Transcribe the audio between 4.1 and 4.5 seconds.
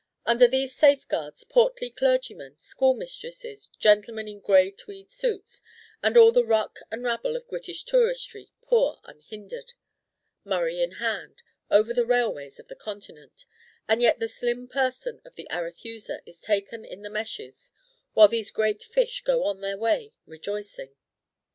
in